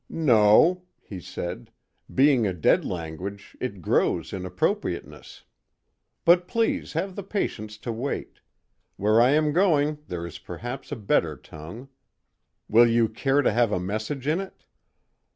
[0.09, 1.69] "No," he said,
[2.11, 5.43] "being a dead language, it grows in appropriateness.
[6.25, 8.39] But please have the patience to wait:
[8.97, 11.87] where I am going there is perhaps a better tongue.
[12.67, 14.65] Will you care to have a message in it?"